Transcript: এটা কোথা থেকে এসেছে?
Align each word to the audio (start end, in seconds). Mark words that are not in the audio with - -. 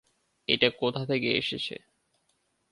এটা 0.47 0.67
কোথা 0.79 1.01
থেকে 1.05 1.29
এসেছে? 1.31 1.75